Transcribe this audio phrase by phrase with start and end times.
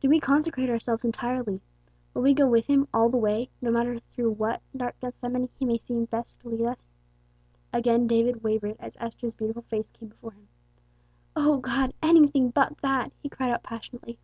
[0.00, 1.60] Do we consecrate ourselves entirely?
[2.12, 5.64] Will we go with him all the way, no matter through what dark Gethsemane he
[5.64, 6.92] may see best to lead us?"
[7.72, 10.48] Again David wavered as Esther's beautiful face came before him.
[11.36, 11.94] "O God!
[12.02, 14.18] anything but that!" he cried out passionately.